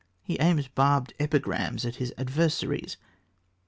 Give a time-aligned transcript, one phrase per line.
[0.23, 2.97] He aims barbed epigrams at his adversaries.